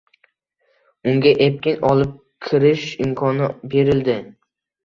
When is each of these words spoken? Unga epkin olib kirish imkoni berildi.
Unga 1.11 1.33
epkin 1.49 1.85
olib 1.91 2.17
kirish 2.49 2.89
imkoni 3.07 3.55
berildi. 3.75 4.19